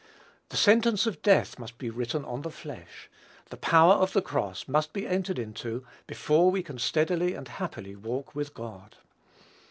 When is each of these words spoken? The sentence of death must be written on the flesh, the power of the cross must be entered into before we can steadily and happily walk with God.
The 0.49 0.57
sentence 0.57 1.05
of 1.05 1.21
death 1.21 1.59
must 1.59 1.77
be 1.77 1.91
written 1.91 2.25
on 2.25 2.41
the 2.41 2.49
flesh, 2.49 3.07
the 3.51 3.55
power 3.57 3.93
of 3.93 4.13
the 4.13 4.21
cross 4.23 4.67
must 4.67 4.93
be 4.93 5.05
entered 5.05 5.37
into 5.37 5.85
before 6.07 6.49
we 6.49 6.63
can 6.63 6.79
steadily 6.79 7.35
and 7.35 7.47
happily 7.47 7.95
walk 7.95 8.33
with 8.33 8.55
God. 8.55 8.95